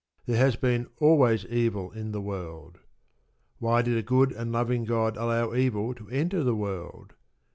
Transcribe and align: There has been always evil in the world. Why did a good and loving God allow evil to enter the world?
There 0.25 0.35
has 0.37 0.55
been 0.55 0.87
always 0.97 1.45
evil 1.45 1.91
in 1.91 2.11
the 2.11 2.21
world. 2.23 2.79
Why 3.59 3.83
did 3.83 3.99
a 3.99 4.01
good 4.01 4.31
and 4.31 4.51
loving 4.51 4.83
God 4.83 5.15
allow 5.15 5.53
evil 5.53 5.93
to 5.93 6.09
enter 6.09 6.43
the 6.43 6.55
world? 6.55 7.13